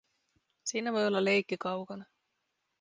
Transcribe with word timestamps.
Siinä 0.65 0.93
voi 0.93 1.07
olla 1.07 1.25
leikki 1.25 1.57
kaukana. 1.59 2.05